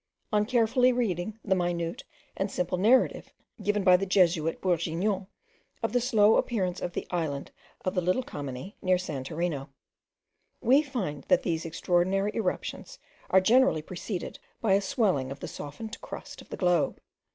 [0.33, 2.05] on carefully reading the minute
[2.35, 5.27] and simple narrative, given by the Jesuit Bourguignon
[5.83, 7.51] of the slow appearance of the islet
[7.85, 9.69] of the little Kameni, near Santorino;
[10.59, 12.97] we find that these extraordinary eruptions
[13.29, 16.99] are generally preceded by a swelling of the softened crust of the globe.